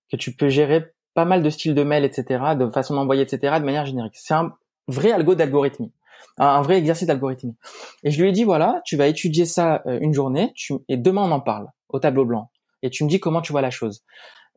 que 0.09 0.15
tu 0.15 0.35
peux 0.35 0.49
gérer 0.49 0.93
pas 1.13 1.25
mal 1.25 1.43
de 1.43 1.49
styles 1.49 1.75
de 1.75 1.83
mail, 1.83 2.05
etc., 2.05 2.55
de 2.57 2.69
façon 2.69 2.95
d'envoyer, 2.95 3.23
etc., 3.23 3.59
de 3.59 3.65
manière 3.65 3.85
générique. 3.85 4.15
C'est 4.15 4.33
un 4.33 4.53
vrai 4.87 5.11
algo 5.11 5.35
d'algorithmie, 5.35 5.91
un 6.37 6.61
vrai 6.61 6.77
exercice 6.77 7.07
d'algorithmie. 7.07 7.57
Et 8.03 8.11
je 8.11 8.21
lui 8.21 8.29
ai 8.29 8.31
dit 8.31 8.45
voilà, 8.45 8.81
tu 8.85 8.95
vas 8.95 9.07
étudier 9.07 9.45
ça 9.45 9.81
euh, 9.87 9.99
une 9.99 10.13
journée, 10.13 10.53
tu, 10.55 10.73
et 10.87 10.95
demain 10.95 11.23
on 11.23 11.31
en 11.31 11.41
parle 11.41 11.67
au 11.89 11.99
tableau 11.99 12.23
blanc, 12.23 12.49
et 12.81 12.89
tu 12.89 13.03
me 13.03 13.09
dis 13.09 13.19
comment 13.19 13.41
tu 13.41 13.51
vois 13.51 13.61
la 13.61 13.71
chose 13.71 14.03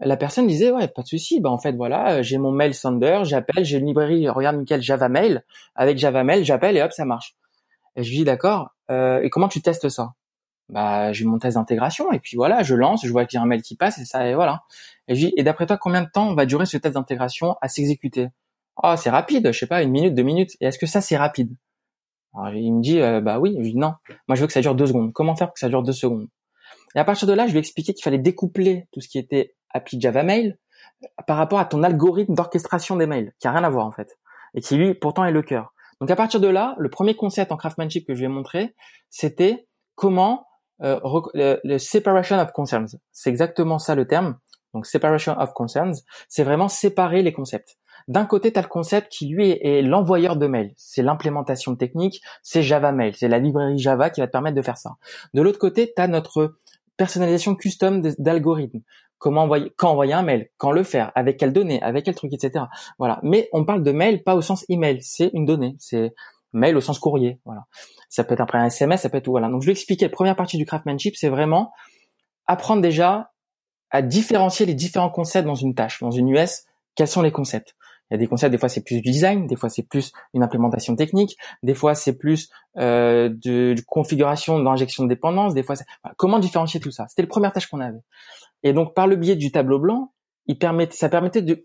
la 0.00 0.16
personne 0.16 0.46
disait 0.46 0.70
ouais 0.70 0.88
pas 0.88 1.02
de 1.02 1.06
souci. 1.06 1.40
Bah 1.40 1.50
en 1.50 1.58
fait 1.58 1.72
voilà 1.72 2.14
euh, 2.14 2.22
j'ai 2.22 2.38
mon 2.38 2.50
mail 2.50 2.74
sender 2.74 3.20
j'appelle 3.24 3.64
j'ai 3.64 3.78
une 3.78 3.86
librairie 3.86 4.28
regarde 4.28 4.56
nickel 4.56 4.82
Java 4.82 5.08
Mail. 5.08 5.44
Avec 5.74 5.98
Java 5.98 6.24
Mail 6.24 6.44
j'appelle 6.44 6.76
et 6.76 6.82
hop 6.82 6.92
ça 6.92 7.04
marche. 7.04 7.36
Et 7.96 8.02
je 8.02 8.10
lui 8.10 8.18
dis 8.18 8.24
d'accord 8.24 8.70
euh, 8.90 9.20
et 9.22 9.30
comment 9.30 9.48
tu 9.48 9.62
testes 9.62 9.88
ça? 9.88 10.14
Bah 10.68 11.12
j'ai 11.12 11.24
mon 11.24 11.38
test 11.38 11.56
d'intégration 11.56 12.12
et 12.12 12.20
puis 12.20 12.36
voilà 12.36 12.62
je 12.62 12.74
lance 12.74 13.04
je 13.04 13.10
vois 13.10 13.26
qu'il 13.26 13.38
y 13.38 13.40
a 13.40 13.42
un 13.42 13.46
mail 13.46 13.62
qui 13.62 13.76
passe 13.76 13.98
et 13.98 14.04
ça 14.04 14.26
et 14.28 14.34
voilà. 14.34 14.62
Et 15.08 15.14
je 15.14 15.26
dis 15.26 15.34
et 15.36 15.42
d'après 15.42 15.66
toi 15.66 15.76
combien 15.76 16.02
de 16.02 16.10
temps 16.10 16.34
va 16.34 16.46
durer 16.46 16.66
ce 16.66 16.76
test 16.76 16.94
d'intégration 16.94 17.56
à 17.60 17.68
s'exécuter? 17.68 18.28
Oh 18.82 18.94
c'est 18.96 19.10
rapide 19.10 19.52
je 19.52 19.58
sais 19.58 19.66
pas 19.66 19.82
une 19.82 19.90
minute 19.90 20.14
deux 20.14 20.22
minutes. 20.22 20.56
Et 20.60 20.66
est-ce 20.66 20.78
que 20.78 20.86
ça 20.86 21.00
c'est 21.00 21.16
rapide? 21.16 21.54
Alors, 22.32 22.54
il 22.54 22.72
me 22.72 22.80
dit 22.80 23.00
euh, 23.00 23.20
bah 23.20 23.40
oui. 23.40 23.56
Je 23.58 23.70
dis 23.70 23.76
non. 23.76 23.94
Moi 24.28 24.36
je 24.36 24.40
veux 24.40 24.46
que 24.46 24.52
ça 24.52 24.60
dure 24.60 24.74
deux 24.76 24.86
secondes. 24.86 25.12
Comment 25.12 25.34
faire 25.34 25.48
pour 25.48 25.54
que 25.54 25.60
ça 25.60 25.68
dure 25.68 25.82
deux 25.82 25.92
secondes? 25.92 26.28
Et 26.94 26.98
à 26.98 27.04
partir 27.04 27.26
de 27.28 27.32
là, 27.32 27.46
je 27.46 27.50
lui 27.52 27.58
ai 27.58 27.60
expliqué 27.60 27.92
qu'il 27.92 28.02
fallait 28.02 28.18
découpler 28.18 28.86
tout 28.92 29.00
ce 29.00 29.08
qui 29.08 29.18
était 29.18 29.54
appli 29.72 30.00
Java 30.00 30.22
Mail 30.22 30.58
par 31.26 31.36
rapport 31.36 31.58
à 31.58 31.64
ton 31.64 31.82
algorithme 31.82 32.34
d'orchestration 32.34 32.96
des 32.96 33.06
mails, 33.06 33.32
qui 33.38 33.48
a 33.48 33.52
rien 33.52 33.64
à 33.64 33.70
voir 33.70 33.86
en 33.86 33.92
fait, 33.92 34.18
et 34.54 34.60
qui 34.60 34.76
lui 34.76 34.94
pourtant 34.94 35.24
est 35.24 35.32
le 35.32 35.42
cœur. 35.42 35.72
Donc 36.00 36.10
à 36.10 36.16
partir 36.16 36.40
de 36.40 36.48
là, 36.48 36.74
le 36.78 36.88
premier 36.88 37.14
concept 37.14 37.52
en 37.52 37.56
craftsmanship 37.56 38.06
que 38.06 38.14
je 38.14 38.20
lui 38.20 38.26
ai 38.26 38.28
montré, 38.28 38.74
c'était 39.10 39.66
comment 39.94 40.46
euh, 40.82 40.98
le, 41.34 41.78
separation 41.78 42.38
of 42.38 42.52
concerns. 42.52 42.98
C'est 43.12 43.30
exactement 43.30 43.78
ça 43.78 43.94
le 43.94 44.06
terme. 44.06 44.38
Donc 44.72 44.86
separation 44.86 45.38
of 45.38 45.52
concerns, 45.52 46.02
c'est 46.28 46.44
vraiment 46.44 46.68
séparer 46.68 47.22
les 47.22 47.32
concepts. 47.32 47.76
D'un 48.08 48.24
côté, 48.24 48.52
tu 48.52 48.58
as 48.58 48.62
le 48.62 48.68
concept 48.68 49.12
qui 49.12 49.28
lui 49.28 49.50
est, 49.50 49.82
l'envoyeur 49.82 50.36
de 50.36 50.46
mail. 50.46 50.72
C'est 50.76 51.02
l'implémentation 51.02 51.76
technique, 51.76 52.22
c'est 52.42 52.62
Java 52.62 52.92
Mail, 52.92 53.14
c'est 53.14 53.28
la 53.28 53.38
librairie 53.38 53.78
Java 53.78 54.10
qui 54.10 54.20
va 54.20 54.26
te 54.26 54.32
permettre 54.32 54.56
de 54.56 54.62
faire 54.62 54.78
ça. 54.78 54.92
De 55.34 55.42
l'autre 55.42 55.58
côté, 55.58 55.92
tu 55.94 56.00
as 56.00 56.08
notre 56.08 56.56
personnalisation 56.96 57.54
custom 57.54 58.00
d'algorithmes. 58.18 58.80
Comment 59.20 59.42
envoyer, 59.42 59.72
quand 59.76 59.90
envoyer 59.90 60.14
un 60.14 60.22
mail, 60.22 60.48
quand 60.56 60.72
le 60.72 60.82
faire, 60.82 61.12
avec 61.14 61.36
quelle 61.36 61.52
donnée, 61.52 61.80
avec 61.82 62.06
quel 62.06 62.16
truc, 62.16 62.32
etc. 62.32 62.64
Voilà. 62.98 63.20
Mais 63.22 63.48
on 63.52 63.64
parle 63.64 63.84
de 63.84 63.92
mail 63.92 64.24
pas 64.24 64.34
au 64.34 64.40
sens 64.40 64.64
email, 64.68 65.00
c'est 65.02 65.30
une 65.34 65.44
donnée, 65.44 65.76
c'est 65.78 66.12
mail 66.52 66.76
au 66.76 66.80
sens 66.80 66.98
courrier. 66.98 67.38
Voilà. 67.44 67.66
Ça 68.08 68.24
peut 68.24 68.34
être 68.34 68.40
après 68.40 68.58
un 68.58 68.66
SMS, 68.66 69.02
ça 69.02 69.08
peut 69.08 69.18
être 69.18 69.24
tout. 69.24 69.30
Voilà. 69.30 69.48
Donc 69.48 69.62
je 69.62 69.66
vais 69.66 69.72
expliquer. 69.72 70.06
La 70.06 70.10
première 70.10 70.34
partie 70.34 70.56
du 70.56 70.66
craftsmanship, 70.66 71.14
c'est 71.14 71.28
vraiment 71.28 71.70
apprendre 72.46 72.82
déjà 72.82 73.30
à 73.90 74.02
différencier 74.02 74.66
les 74.66 74.74
différents 74.74 75.10
concepts 75.10 75.46
dans 75.46 75.54
une 75.54 75.74
tâche, 75.74 76.00
dans 76.00 76.10
une 76.10 76.28
US. 76.30 76.64
Quels 76.96 77.06
sont 77.06 77.22
les 77.22 77.30
concepts 77.30 77.76
il 78.10 78.14
y 78.14 78.16
a 78.16 78.18
des 78.18 78.26
concepts, 78.26 78.50
des 78.50 78.58
fois 78.58 78.68
c'est 78.68 78.82
plus 78.82 78.96
du 78.96 79.02
design, 79.02 79.46
des 79.46 79.54
fois 79.54 79.68
c'est 79.68 79.84
plus 79.84 80.12
une 80.34 80.42
implémentation 80.42 80.96
technique, 80.96 81.36
des 81.62 81.74
fois 81.74 81.94
c'est 81.94 82.18
plus 82.18 82.50
euh, 82.76 83.28
de, 83.32 83.76
configuration 83.86 84.58
d'injection 84.58 85.04
de 85.04 85.08
dépendance, 85.08 85.54
des 85.54 85.62
fois 85.62 85.76
c'est... 85.76 85.84
comment 86.16 86.40
différencier 86.40 86.80
tout 86.80 86.90
ça? 86.90 87.06
C'était 87.08 87.22
la 87.22 87.28
première 87.28 87.52
tâche 87.52 87.68
qu'on 87.68 87.78
avait. 87.78 88.00
Et 88.62 88.72
donc 88.72 88.94
par 88.94 89.06
le 89.06 89.16
biais 89.16 89.36
du 89.36 89.52
tableau 89.52 89.78
blanc, 89.78 90.12
il 90.46 90.58
permettait, 90.58 90.96
ça 90.96 91.08
permettait 91.08 91.42
de 91.42 91.64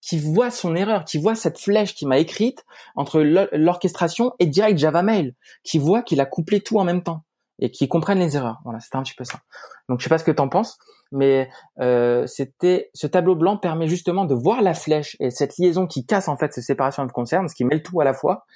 qu'il 0.00 0.20
voit 0.22 0.50
son 0.50 0.74
erreur, 0.76 1.04
qu'il 1.04 1.20
voit 1.20 1.34
cette 1.34 1.58
flèche 1.58 1.94
qui 1.94 2.06
m'a 2.06 2.18
écrite 2.18 2.64
entre 2.96 3.20
l'orchestration 3.20 4.32
et 4.38 4.46
direct 4.46 4.78
Java 4.78 5.02
Mail, 5.02 5.34
qui 5.62 5.78
voit 5.78 6.02
qu'il 6.02 6.20
a 6.20 6.26
couplé 6.26 6.60
tout 6.60 6.78
en 6.78 6.84
même 6.84 7.02
temps 7.02 7.24
et 7.58 7.70
qui 7.70 7.88
comprenne 7.88 8.18
les 8.18 8.36
erreurs. 8.36 8.60
Voilà, 8.64 8.80
c'était 8.80 8.96
un 8.96 9.02
petit 9.02 9.14
peu 9.14 9.24
ça. 9.24 9.40
Donc 9.88 10.00
je 10.00 10.04
sais 10.04 10.08
pas 10.08 10.18
ce 10.18 10.24
que 10.24 10.30
tu 10.30 10.40
en 10.40 10.48
penses, 10.48 10.78
mais 11.12 11.50
euh, 11.80 12.26
c'était 12.26 12.90
ce 12.94 13.06
tableau 13.06 13.36
blanc 13.36 13.58
permet 13.58 13.88
justement 13.88 14.24
de 14.24 14.34
voir 14.34 14.62
la 14.62 14.74
flèche 14.74 15.16
et 15.20 15.30
cette 15.30 15.58
liaison 15.58 15.86
qui 15.86 16.06
casse 16.06 16.28
en 16.28 16.36
fait 16.36 16.52
ces 16.54 16.62
séparations 16.62 17.04
de 17.04 17.12
concerne, 17.12 17.48
ce 17.48 17.54
qui 17.54 17.64
met 17.64 17.74
le 17.74 17.82
tout 17.82 18.00
à 18.00 18.04
la 18.04 18.14
fois 18.14 18.46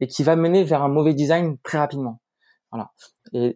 et 0.00 0.06
qui 0.06 0.22
va 0.22 0.36
mener 0.36 0.64
vers 0.64 0.82
un 0.82 0.88
mauvais 0.88 1.14
design 1.14 1.58
très 1.62 1.78
rapidement. 1.78 2.20
Voilà. 2.72 2.90
Et, 3.32 3.54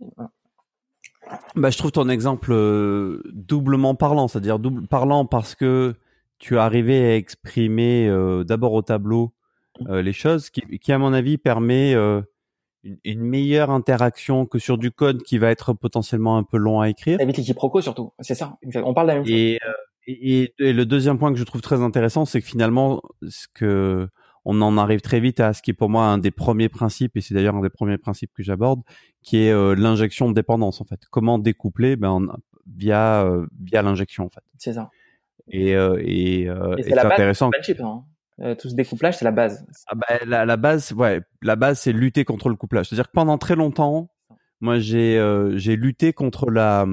Bah, 1.54 1.70
je 1.70 1.78
trouve 1.78 1.92
ton 1.92 2.08
exemple 2.08 2.52
euh, 2.52 3.22
doublement 3.32 3.94
parlant, 3.94 4.28
c'est-à-dire 4.28 4.58
double 4.58 4.86
parlant 4.86 5.24
parce 5.24 5.54
que 5.54 5.94
tu 6.38 6.54
es 6.54 6.58
arrivé 6.58 7.04
à 7.04 7.16
exprimer 7.16 8.06
euh, 8.08 8.44
d'abord 8.44 8.72
au 8.72 8.82
tableau 8.82 9.32
euh, 9.88 10.02
les 10.02 10.12
choses, 10.12 10.50
qui, 10.50 10.62
qui, 10.78 10.92
à 10.92 10.98
mon 10.98 11.12
avis 11.12 11.38
permet 11.38 11.94
une, 13.04 13.20
meilleure 13.20 13.70
interaction 13.70 14.46
que 14.46 14.58
sur 14.58 14.78
du 14.78 14.90
code 14.90 15.22
qui 15.22 15.38
va 15.38 15.50
être 15.50 15.72
potentiellement 15.72 16.36
un 16.36 16.44
peu 16.44 16.56
long 16.56 16.80
à 16.80 16.88
écrire. 16.88 17.20
Évite 17.20 17.38
les 17.38 17.44
quiproquos 17.44 17.80
surtout, 17.80 18.12
c'est 18.20 18.34
ça. 18.34 18.56
On 18.76 18.94
parle 18.94 19.08
de 19.08 19.12
la 19.12 19.14
même 19.16 19.26
chose. 19.26 19.34
Euh, 19.34 19.58
et, 20.06 20.54
et, 20.58 20.72
le 20.72 20.86
deuxième 20.86 21.18
point 21.18 21.32
que 21.32 21.38
je 21.38 21.44
trouve 21.44 21.60
très 21.60 21.82
intéressant, 21.82 22.24
c'est 22.24 22.40
que 22.40 22.46
finalement, 22.46 23.02
ce 23.28 23.46
que 23.52 24.08
on 24.50 24.60
en 24.62 24.78
arrive 24.78 25.00
très 25.00 25.20
vite 25.20 25.40
à 25.40 25.52
ce 25.52 25.62
qui 25.62 25.70
est 25.70 25.74
pour 25.74 25.90
moi 25.90 26.06
un 26.06 26.18
des 26.18 26.30
premiers 26.30 26.68
principes, 26.68 27.16
et 27.16 27.20
c'est 27.20 27.34
d'ailleurs 27.34 27.56
un 27.56 27.62
des 27.62 27.70
premiers 27.70 27.98
principes 27.98 28.32
que 28.34 28.42
j'aborde, 28.42 28.82
qui 29.22 29.38
est 29.38 29.52
euh, 29.52 29.74
l'injection 29.74 30.28
de 30.28 30.34
dépendance 30.34 30.80
en 30.80 30.84
fait. 30.84 31.00
Comment 31.10 31.38
découpler 31.38 31.96
ben, 31.96 32.26
via 32.66 33.24
euh, 33.24 33.46
via 33.62 33.82
l'injection 33.82 34.24
en 34.24 34.30
fait. 34.30 34.42
C'est 34.56 34.72
ça. 34.72 34.90
Et, 35.50 35.70
et, 35.70 36.42
et 36.42 36.82
c'est 36.82 36.98
intéressant. 36.98 37.50
Hein. 37.80 38.04
Euh, 38.40 38.54
tout 38.54 38.68
ce 38.68 38.74
découplage, 38.74 39.16
c'est 39.18 39.24
la 39.24 39.32
base. 39.32 39.66
Ah 39.88 39.94
bah, 39.96 40.06
la, 40.24 40.44
la, 40.44 40.56
base, 40.56 40.92
ouais, 40.92 41.22
la 41.42 41.56
base, 41.56 41.80
c'est 41.80 41.92
lutter 41.92 42.24
contre 42.24 42.48
le 42.48 42.54
couplage. 42.54 42.88
C'est-à-dire 42.88 43.08
que 43.08 43.12
pendant 43.12 43.36
très 43.36 43.56
longtemps, 43.56 44.10
moi, 44.60 44.78
j'ai 44.78 45.18
euh, 45.18 45.56
j'ai 45.56 45.76
lutté 45.76 46.12
contre 46.12 46.50
la 46.50 46.86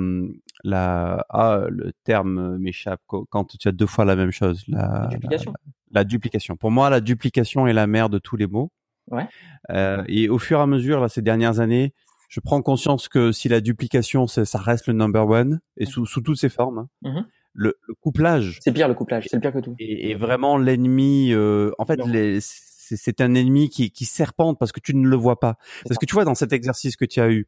la 0.64 1.26
ah 1.30 1.66
le 1.70 1.94
terme 2.04 2.58
m'échappe 2.58 3.02
quand 3.08 3.58
tu 3.58 3.68
as 3.68 3.72
deux 3.72 3.86
fois 3.86 4.06
la 4.06 4.16
même 4.16 4.32
chose. 4.32 4.64
La, 4.68 5.08
duplication. 5.12 5.52
La, 5.52 5.72
duplication. 6.04 6.56
Pour 6.56 6.72
moi, 6.72 6.90
la 6.90 7.02
duplication 7.02 7.68
est 7.68 7.74
la 7.74 7.88
mère 7.88 8.10
de 8.10 8.18
tous 8.18 8.36
les 8.36 8.48
mots. 8.48 8.72
Ouais. 9.12 9.28
Euh, 9.72 10.04
et 10.08 10.30
au 10.30 10.40
fur 10.40 10.60
et 10.60 10.62
à 10.62 10.68
mesure, 10.68 11.00
là, 11.00 11.10
ces 11.10 11.22
dernières 11.22 11.60
années, 11.60 11.94
je 12.30 12.40
prends 12.40 12.62
conscience 12.62 13.08
que 13.08 13.32
si 13.32 13.50
la 13.50 13.62
duplication, 13.62 14.28
ça 14.28 14.60
reste 14.60 14.88
le 14.88 14.94
number 14.94 15.28
one 15.28 15.62
et 15.78 15.86
sous, 15.86 16.06
sous 16.06 16.22
toutes 16.22 16.38
ses 16.38 16.50
formes. 16.50 16.88
Hein, 17.04 17.12
mmh 17.12 17.22
le, 17.56 17.74
le 17.88 17.94
couplage. 17.96 18.60
C'est 18.62 18.74
pire 18.74 18.88
le 18.88 18.94
couplage, 18.94 19.28
c'est 19.30 19.38
le 19.38 19.42
pire 19.42 19.54
que 19.54 19.60
tout. 19.60 19.76
Et, 19.80 20.12
et 20.12 20.16
vraiment 20.16 20.58
l'ennemi. 20.58 21.32
Euh, 21.32 21.72
en 21.80 21.86
fait, 21.86 22.00
c'est, 22.42 23.22
un 23.22 23.34
ennemi 23.34 23.70
qui, 23.70 23.92
qui 23.92 24.06
serpente 24.06 24.60
parce 24.60 24.72
que 24.72 24.80
tu 24.80 24.96
ne 24.96 25.08
le 25.08 25.16
vois 25.16 25.40
pas. 25.40 25.58
Parce 25.88 25.98
que 25.98 26.06
tu 26.06 26.14
vois 26.14 26.26
dans 26.26 26.36
cet 26.36 26.54
exercice 26.54 26.96
que 26.98 27.06
tu 27.06 27.22
as 27.22 27.32
eu, 27.32 27.48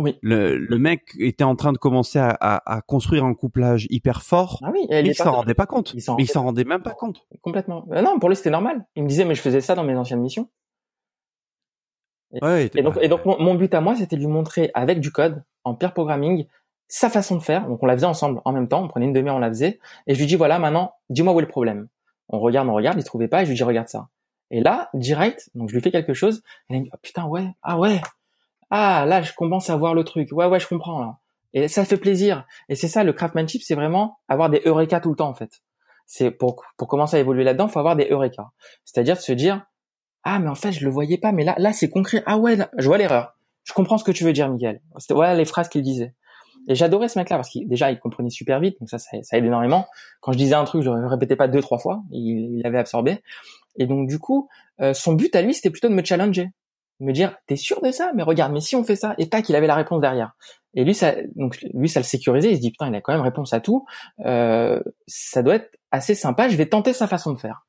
Oui. 0.00 0.16
le, 0.22 0.56
le 0.56 0.78
mec 0.78 1.02
était 1.18 1.44
en 1.44 1.56
train 1.56 1.72
de 1.72 1.78
commencer 1.78 2.20
à, 2.20 2.30
à, 2.30 2.76
à 2.76 2.80
construire 2.82 3.24
un 3.24 3.34
couplage 3.34 3.86
hyper 3.90 4.22
fort. 4.22 4.60
Ah 4.62 4.70
oui, 4.72 4.86
et 4.90 5.00
il 5.00 5.14
s'en 5.14 5.32
rendait 5.32 5.54
pas 5.54 5.66
compte. 5.66 5.92
Il 5.94 6.28
s'en 6.28 6.42
rendait 6.44 6.64
même 6.64 6.82
pas 6.82 6.92
compte. 6.94 7.26
complètement. 7.40 7.86
Euh, 7.92 8.02
non, 8.02 8.18
pour 8.20 8.28
lui 8.28 8.36
c'était 8.36 8.50
normal. 8.50 8.84
Il 8.94 9.02
me 9.02 9.08
disait 9.08 9.24
mais 9.24 9.34
je 9.34 9.40
faisais 9.42 9.60
ça 9.60 9.74
dans 9.74 9.84
mes 9.84 9.96
anciennes 9.96 10.20
missions. 10.20 10.48
Ouais. 12.42 12.70
Et 12.74 12.82
donc, 12.82 12.98
et 13.00 13.08
donc 13.08 13.24
mon, 13.24 13.40
mon 13.40 13.54
but 13.54 13.72
à 13.74 13.80
moi, 13.80 13.96
c'était 13.96 14.16
de 14.16 14.20
lui 14.20 14.28
montrer 14.28 14.70
avec 14.74 15.00
du 15.00 15.10
code, 15.10 15.42
en 15.64 15.74
peer 15.74 15.94
programming, 15.94 16.46
sa 16.86 17.08
façon 17.10 17.36
de 17.36 17.42
faire. 17.42 17.66
Donc 17.66 17.82
on 17.82 17.86
la 17.86 17.94
faisait 17.94 18.06
ensemble 18.06 18.40
en 18.44 18.52
même 18.52 18.68
temps, 18.68 18.84
on 18.84 18.88
prenait 18.88 19.06
une 19.06 19.12
demi-heure, 19.12 19.36
on 19.36 19.40
la 19.40 19.48
faisait. 19.48 19.80
Et 20.06 20.14
je 20.14 20.20
lui 20.20 20.26
dis 20.26 20.36
voilà, 20.36 20.58
maintenant, 20.58 20.92
dis-moi 21.10 21.32
où 21.32 21.38
est 21.38 21.42
le 21.42 21.48
problème. 21.48 21.88
On 22.28 22.38
regarde, 22.38 22.68
on 22.68 22.74
regarde, 22.74 22.98
il 22.98 23.04
trouvait 23.04 23.28
pas, 23.28 23.42
et 23.42 23.46
je 23.46 23.50
lui 23.50 23.56
dis 23.56 23.62
regarde 23.62 23.88
ça. 23.88 24.08
Et 24.50 24.60
là, 24.60 24.90
direct, 24.94 25.50
donc 25.54 25.70
je 25.70 25.74
lui 25.74 25.82
fais 25.82 25.90
quelque 25.90 26.12
chose, 26.14 26.42
et 26.68 26.74
il 26.74 26.78
me 26.80 26.84
dit 26.84 26.90
oh, 26.92 26.98
putain 27.02 27.24
ouais, 27.26 27.48
ah 27.62 27.78
ouais, 27.78 28.00
ah 28.70 29.04
là 29.06 29.22
je 29.22 29.32
commence 29.32 29.70
à 29.70 29.76
voir 29.76 29.94
le 29.94 30.04
truc, 30.04 30.28
ouais 30.32 30.46
ouais 30.46 30.60
je 30.60 30.68
comprends 30.68 31.00
là. 31.00 31.18
Et 31.54 31.68
ça 31.68 31.84
fait 31.84 31.96
plaisir. 31.96 32.44
Et 32.68 32.74
c'est 32.74 32.88
ça 32.88 33.04
le 33.04 33.12
craftsmanship, 33.12 33.62
c'est 33.62 33.74
vraiment 33.74 34.18
avoir 34.28 34.50
des 34.50 34.60
eureka 34.66 35.00
tout 35.00 35.10
le 35.10 35.16
temps 35.16 35.28
en 35.28 35.34
fait. 35.34 35.62
C'est 36.06 36.30
pour 36.30 36.62
pour 36.76 36.88
commencer 36.88 37.16
à 37.16 37.20
évoluer 37.20 37.44
là-dedans, 37.44 37.68
faut 37.68 37.78
avoir 37.78 37.96
des 37.96 38.08
eureka. 38.10 38.50
C'est-à-dire 38.84 39.16
de 39.16 39.20
se 39.20 39.32
dire 39.32 39.64
ah 40.24 40.38
mais 40.38 40.48
en 40.48 40.54
fait 40.54 40.72
je 40.72 40.84
le 40.84 40.90
voyais 40.90 41.18
pas 41.18 41.32
mais 41.32 41.44
là 41.44 41.54
là 41.58 41.72
c'est 41.72 41.88
concret. 41.88 42.22
Ah 42.26 42.36
ouais 42.38 42.58
je 42.76 42.86
vois 42.86 42.98
l'erreur. 42.98 43.34
Je 43.64 43.72
comprends 43.72 43.98
ce 43.98 44.04
que 44.04 44.12
tu 44.12 44.24
veux 44.24 44.32
dire 44.32 44.48
Miguel 44.48 44.80
voilà 45.10 45.34
les 45.34 45.44
phrases 45.44 45.68
qu'il 45.68 45.82
disait. 45.82 46.14
Et 46.68 46.74
j'adorais 46.74 47.08
ce 47.08 47.18
mec 47.18 47.30
là 47.30 47.36
parce 47.36 47.48
qu'il 47.48 47.66
déjà 47.66 47.90
il 47.90 47.98
comprenait 47.98 48.28
super 48.30 48.60
vite 48.60 48.78
donc 48.78 48.90
ça, 48.90 48.98
ça 48.98 49.16
aide 49.32 49.44
énormément. 49.44 49.86
Quand 50.20 50.32
je 50.32 50.38
disais 50.38 50.54
un 50.54 50.64
truc 50.64 50.82
je 50.82 50.90
le 50.90 51.06
répétais 51.06 51.36
pas 51.36 51.48
deux 51.48 51.62
trois 51.62 51.78
fois. 51.78 52.02
Il, 52.10 52.58
il 52.58 52.66
avait 52.66 52.78
absorbé. 52.78 53.22
Et 53.78 53.86
donc 53.86 54.06
du 54.06 54.18
coup 54.18 54.48
euh, 54.80 54.92
son 54.92 55.14
but 55.14 55.34
à 55.34 55.40
lui 55.40 55.54
c'était 55.54 55.70
plutôt 55.70 55.88
de 55.88 55.94
me 55.94 56.04
challenger 56.04 56.50
me 57.00 57.12
dire 57.12 57.36
t'es 57.46 57.56
sûr 57.56 57.80
de 57.82 57.90
ça? 57.90 58.12
Mais 58.14 58.22
regarde 58.22 58.52
mais 58.52 58.60
si 58.60 58.76
on 58.76 58.84
fait 58.84 58.96
ça 58.96 59.14
et 59.18 59.28
tac 59.28 59.48
il 59.48 59.56
avait 59.56 59.66
la 59.66 59.74
réponse 59.74 60.00
derrière 60.00 60.32
et 60.74 60.84
lui 60.84 60.94
ça 60.94 61.14
donc 61.36 61.58
lui 61.74 61.88
ça 61.88 62.00
le 62.00 62.04
sécurisait 62.04 62.50
il 62.50 62.56
se 62.56 62.60
dit 62.60 62.70
putain 62.70 62.88
il 62.88 62.94
a 62.94 63.00
quand 63.00 63.12
même 63.12 63.22
réponse 63.22 63.52
à 63.52 63.60
tout 63.60 63.86
euh, 64.26 64.80
ça 65.06 65.42
doit 65.42 65.56
être 65.56 65.78
assez 65.90 66.14
sympa 66.14 66.48
je 66.48 66.56
vais 66.56 66.66
tenter 66.66 66.92
sa 66.92 67.06
façon 67.06 67.32
de 67.32 67.38
faire 67.38 67.66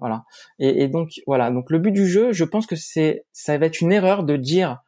voilà. 0.00 0.24
Et, 0.58 0.88
donc 0.88 1.20
voilà. 1.26 1.50
Donc 1.50 1.70
le 1.70 1.78
but 1.78 1.92
du 1.92 2.08
jeu, 2.08 2.32
je 2.32 2.44
pense 2.44 2.66
que 2.66 2.74
c'est, 2.74 3.24
ça 3.32 3.56
va 3.58 3.66
être 3.66 3.80
une 3.80 3.92
erreur 3.92 4.24
de 4.24 4.36
dire, 4.36 4.78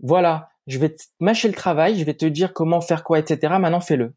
voilà, 0.00 0.50
je 0.66 0.78
vais 0.78 0.90
te 0.90 1.02
mâcher 1.20 1.48
le 1.48 1.54
travail, 1.54 1.98
je 1.98 2.04
vais 2.04 2.14
te 2.14 2.26
dire 2.26 2.52
comment 2.52 2.80
faire 2.80 3.04
quoi, 3.04 3.18
etc. 3.20 3.54
Maintenant 3.60 3.80
fais-le. 3.80 4.14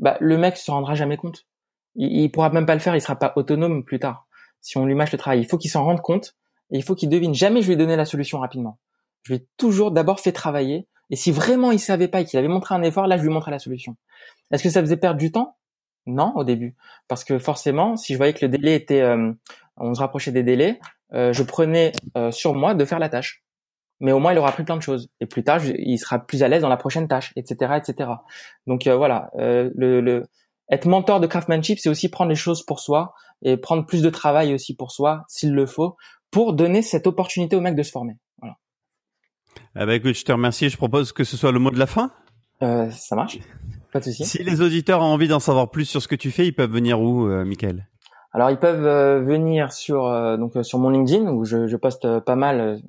Bah 0.00 0.18
le 0.20 0.36
mec 0.36 0.56
se 0.56 0.70
rendra 0.70 0.94
jamais 0.94 1.16
compte. 1.16 1.46
Il, 1.94 2.12
il 2.24 2.30
pourra 2.30 2.50
même 2.50 2.66
pas 2.66 2.74
le 2.74 2.80
faire. 2.80 2.96
Il 2.96 3.00
sera 3.00 3.16
pas 3.16 3.32
autonome 3.36 3.84
plus 3.84 4.00
tard. 4.00 4.26
Si 4.60 4.76
on 4.76 4.84
lui 4.84 4.94
mâche 4.94 5.12
le 5.12 5.18
travail, 5.18 5.40
il 5.40 5.46
faut 5.46 5.58
qu'il 5.58 5.70
s'en 5.70 5.84
rende 5.84 6.00
compte 6.00 6.36
il 6.70 6.82
faut 6.82 6.94
qu'il 6.94 7.08
devine. 7.08 7.34
Jamais 7.34 7.62
je 7.62 7.66
lui 7.66 7.74
ai 7.74 7.76
donné 7.76 7.96
la 7.96 8.04
solution 8.04 8.38
rapidement. 8.38 8.78
Je 9.22 9.32
lui 9.32 9.40
ai 9.40 9.46
toujours 9.56 9.90
d'abord 9.90 10.20
fait 10.20 10.32
travailler. 10.32 10.86
Et 11.10 11.16
si 11.16 11.32
vraiment 11.32 11.70
il 11.70 11.78
savait 11.78 12.08
pas 12.08 12.20
et 12.20 12.24
qu'il 12.24 12.38
avait 12.38 12.48
montré 12.48 12.74
un 12.74 12.82
effort, 12.82 13.06
là 13.06 13.16
je 13.16 13.22
lui 13.22 13.30
montrais 13.30 13.50
la 13.50 13.58
solution. 13.58 13.96
Est-ce 14.50 14.62
que 14.62 14.70
ça 14.70 14.80
faisait 14.80 14.96
perdre 14.96 15.18
du 15.18 15.30
temps? 15.32 15.56
Non, 16.06 16.32
au 16.34 16.44
début, 16.44 16.76
parce 17.08 17.24
que 17.24 17.38
forcément, 17.38 17.96
si 17.96 18.12
je 18.12 18.18
voyais 18.18 18.34
que 18.34 18.44
le 18.44 18.50
délai 18.50 18.74
était 18.74 19.00
euh, 19.00 19.32
on 19.76 19.94
se 19.94 20.00
rapprochait 20.00 20.32
des 20.32 20.42
délais, 20.42 20.78
euh, 21.14 21.32
je 21.32 21.42
prenais 21.42 21.92
euh, 22.16 22.30
sur 22.30 22.54
moi 22.54 22.74
de 22.74 22.84
faire 22.84 22.98
la 22.98 23.08
tâche. 23.08 23.42
Mais 24.00 24.12
au 24.12 24.18
moins, 24.18 24.32
il 24.32 24.38
aura 24.38 24.48
appris 24.48 24.64
plein 24.64 24.76
de 24.76 24.82
choses. 24.82 25.08
Et 25.20 25.26
plus 25.26 25.44
tard, 25.44 25.60
il 25.64 25.98
sera 25.98 26.18
plus 26.18 26.42
à 26.42 26.48
l'aise 26.48 26.62
dans 26.62 26.68
la 26.68 26.76
prochaine 26.76 27.08
tâche, 27.08 27.32
etc., 27.36 27.74
etc. 27.76 28.10
Donc 28.66 28.86
euh, 28.86 28.96
voilà, 28.96 29.30
euh, 29.38 29.70
le, 29.74 30.00
le 30.00 30.24
être 30.70 30.86
mentor 30.86 31.20
de 31.20 31.26
craftsmanship, 31.26 31.78
c'est 31.78 31.88
aussi 31.88 32.08
prendre 32.08 32.30
les 32.30 32.36
choses 32.36 32.64
pour 32.64 32.80
soi 32.80 33.14
et 33.42 33.56
prendre 33.56 33.84
plus 33.84 34.02
de 34.02 34.10
travail 34.10 34.54
aussi 34.54 34.74
pour 34.74 34.92
soi, 34.92 35.24
s'il 35.28 35.52
le 35.52 35.66
faut, 35.66 35.96
pour 36.30 36.54
donner 36.54 36.82
cette 36.82 37.06
opportunité 37.06 37.56
au 37.56 37.60
mec 37.60 37.74
de 37.74 37.82
se 37.82 37.90
former. 37.90 38.14
Voilà. 38.38 38.56
Ah 39.74 39.86
bah 39.86 39.94
écoute, 39.94 40.14
je 40.14 40.24
te 40.24 40.32
remercie. 40.32 40.68
Je 40.68 40.76
propose 40.76 41.12
que 41.12 41.24
ce 41.24 41.36
soit 41.36 41.52
le 41.52 41.58
mot 41.58 41.70
de 41.70 41.78
la 41.78 41.86
fin. 41.86 42.10
Euh, 42.62 42.90
ça 42.90 43.16
marche 43.16 43.38
Pas 43.92 44.00
de 44.00 44.04
souci. 44.04 44.24
Si 44.24 44.42
les 44.42 44.60
auditeurs 44.60 45.00
ont 45.00 45.12
envie 45.12 45.28
d'en 45.28 45.40
savoir 45.40 45.70
plus 45.70 45.84
sur 45.84 46.00
ce 46.00 46.08
que 46.08 46.14
tu 46.14 46.30
fais, 46.30 46.46
ils 46.46 46.54
peuvent 46.54 46.72
venir 46.72 47.00
où, 47.00 47.26
euh, 47.26 47.44
Michael? 47.44 47.86
Alors 48.32 48.50
ils 48.50 48.58
peuvent 48.58 48.84
euh, 48.84 49.20
venir 49.20 49.72
sur 49.72 50.06
euh, 50.06 50.36
donc 50.36 50.52
sur 50.62 50.80
mon 50.80 50.90
LinkedIn 50.90 51.28
où 51.28 51.44
je, 51.44 51.68
je 51.68 51.76
poste 51.76 52.18
pas 52.20 52.34
mal 52.34 52.80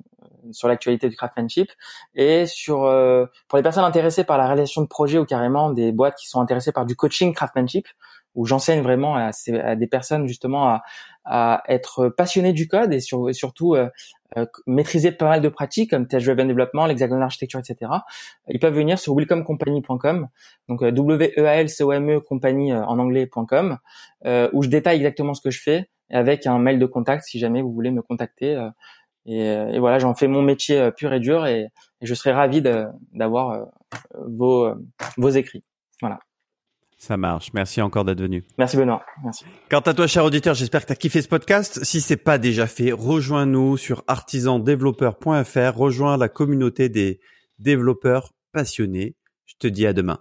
sur 0.52 0.68
l'actualité 0.68 1.08
du 1.08 1.16
craftsmanship 1.16 1.70
et 2.14 2.46
sur 2.46 2.84
euh, 2.84 3.26
pour 3.48 3.56
les 3.56 3.62
personnes 3.62 3.84
intéressées 3.84 4.24
par 4.24 4.38
la 4.38 4.46
réalisation 4.46 4.82
de 4.82 4.86
projets 4.88 5.18
ou 5.18 5.24
carrément 5.24 5.70
des 5.70 5.92
boîtes 5.92 6.16
qui 6.16 6.28
sont 6.28 6.40
intéressées 6.40 6.72
par 6.72 6.86
du 6.86 6.96
coaching 6.96 7.32
craftsmanship 7.34 7.86
où 8.34 8.44
j'enseigne 8.44 8.82
vraiment 8.82 9.16
à, 9.16 9.30
à 9.64 9.76
des 9.76 9.86
personnes 9.86 10.26
justement 10.28 10.68
à, 10.68 10.82
à 11.24 11.62
être 11.68 12.08
passionnées 12.10 12.52
du 12.52 12.68
code 12.68 12.92
et, 12.92 13.00
sur- 13.00 13.30
et 13.30 13.32
surtout 13.32 13.74
euh, 13.74 13.88
euh, 14.36 14.44
maîtriser 14.66 15.12
pas 15.12 15.26
mal 15.28 15.40
de 15.40 15.48
pratiques 15.48 15.90
comme 15.90 16.06
test 16.06 16.26
driven 16.26 16.46
développement, 16.48 16.84
l'hexagonal 16.86 17.22
architecture, 17.22 17.60
etc. 17.60 17.90
Ils 18.48 18.58
peuvent 18.58 18.74
venir 18.74 18.98
sur 18.98 19.14
welcomecompany.com 19.14 20.28
donc 20.68 20.82
euh, 20.82 20.90
w 20.90 21.32
e 21.38 21.46
a 21.46 21.60
l 21.60 21.68
c 21.70 21.82
o 21.84 21.92
m 21.92 22.10
e 22.10 22.20
compagnie 22.20 22.72
euh, 22.72 22.84
en 22.84 22.98
anglais.com 22.98 23.78
où 24.52 24.62
je 24.62 24.68
détaille 24.68 24.96
exactement 24.98 25.32
ce 25.34 25.40
que 25.40 25.50
je 25.50 25.62
fais 25.62 25.88
avec 26.10 26.46
un 26.46 26.58
mail 26.58 26.78
de 26.78 26.86
contact 26.86 27.24
si 27.24 27.38
jamais 27.38 27.62
vous 27.62 27.72
voulez 27.72 27.90
me 27.90 28.02
contacter. 28.02 28.54
Euh, 29.28 29.70
et, 29.70 29.76
et 29.76 29.78
voilà, 29.78 29.98
j'en 29.98 30.14
fais 30.14 30.28
mon 30.28 30.42
métier 30.42 30.78
euh, 30.78 30.90
pur 30.90 31.12
et 31.12 31.20
dur 31.20 31.46
et, 31.46 31.68
et 32.00 32.06
je 32.06 32.14
serai 32.14 32.32
ravi 32.32 32.62
d'avoir 33.12 33.50
euh, 33.50 33.64
vos, 34.26 34.68
vos 35.16 35.30
écrits. 35.30 35.64
Ça 36.98 37.16
marche. 37.16 37.50
Merci 37.52 37.82
encore 37.82 38.04
d'être 38.04 38.20
venu. 38.22 38.44
Merci 38.56 38.76
Benoît. 38.76 39.04
Merci. 39.22 39.44
Quant 39.70 39.80
à 39.80 39.92
toi, 39.92 40.06
cher 40.06 40.24
auditeur, 40.24 40.54
j'espère 40.54 40.80
que 40.80 40.86
tu 40.86 40.92
as 40.92 40.96
kiffé 40.96 41.20
ce 41.20 41.28
podcast. 41.28 41.84
Si 41.84 42.00
c'est 42.00 42.16
pas 42.16 42.38
déjà 42.38 42.66
fait, 42.66 42.90
rejoins-nous 42.90 43.76
sur 43.76 44.02
artisandéveloppeur.fr. 44.06 45.76
Rejoins 45.76 46.16
la 46.16 46.28
communauté 46.28 46.88
des 46.88 47.20
développeurs 47.58 48.32
passionnés. 48.52 49.14
Je 49.44 49.54
te 49.58 49.66
dis 49.66 49.86
à 49.86 49.92
demain. 49.92 50.18